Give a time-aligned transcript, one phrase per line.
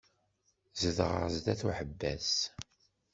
[0.81, 2.31] Zedɣeɣ sdat uḥebbas.